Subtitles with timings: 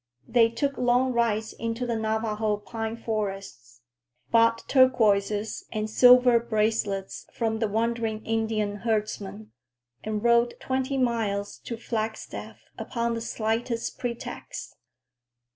[0.27, 3.81] They took long rides into the Navajo pine forests,
[4.31, 9.51] bought turquoises and silver bracelets from the wandering Indian herdsmen,
[10.03, 14.75] and rode twenty miles to Flagstaff upon the slightest pretext.